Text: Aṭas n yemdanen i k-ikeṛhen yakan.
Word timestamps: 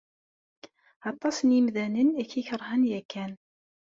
Aṭas 1.11 1.37
n 1.41 1.49
yemdanen 1.55 2.09
i 2.21 2.23
k-ikeṛhen 2.31 2.81
yakan. 2.91 3.33